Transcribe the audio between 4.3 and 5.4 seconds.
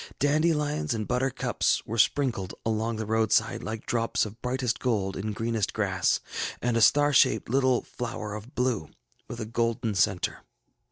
brightest gold in